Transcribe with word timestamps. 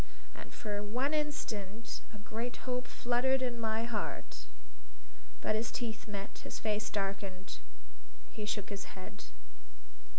And 0.33 0.51
for 0.51 0.81
one 0.81 1.13
instant 1.13 2.01
a 2.11 2.17
great 2.17 2.65
hope 2.65 2.87
fluttered 2.87 3.43
in 3.43 3.59
my 3.59 3.83
heart. 3.83 4.47
But 5.41 5.55
his 5.55 5.69
teeth 5.69 6.07
met. 6.07 6.39
His 6.39 6.57
face 6.57 6.89
darkened. 6.89 7.59
He 8.31 8.45
shook 8.47 8.71
his 8.71 8.97
head. 8.97 9.25